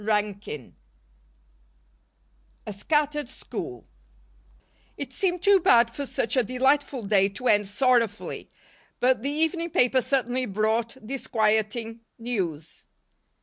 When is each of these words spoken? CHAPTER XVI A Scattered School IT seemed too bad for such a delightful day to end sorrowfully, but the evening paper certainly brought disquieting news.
CHAPTER 0.03 0.33
XVI 0.33 0.71
A 2.65 2.73
Scattered 2.73 3.29
School 3.29 3.85
IT 4.97 5.13
seemed 5.13 5.43
too 5.43 5.59
bad 5.59 5.91
for 5.91 6.07
such 6.07 6.35
a 6.35 6.43
delightful 6.43 7.03
day 7.05 7.29
to 7.29 7.47
end 7.47 7.67
sorrowfully, 7.67 8.49
but 8.99 9.21
the 9.21 9.29
evening 9.29 9.69
paper 9.69 10.01
certainly 10.01 10.47
brought 10.47 10.97
disquieting 11.05 11.99
news. 12.17 12.85